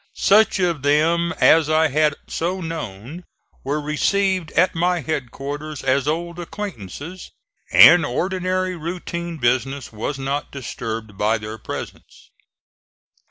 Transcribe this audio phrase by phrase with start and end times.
[0.15, 3.23] Such of them as I had so known
[3.63, 7.29] were received at my headquarters as old acquaintances,
[7.71, 12.31] and ordinary routine business was not disturbed by their presence.